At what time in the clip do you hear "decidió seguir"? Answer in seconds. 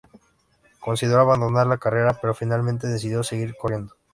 2.87-3.53